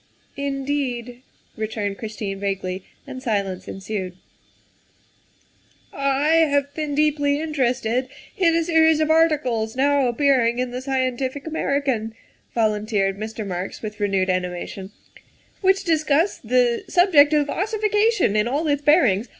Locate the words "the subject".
16.39-17.31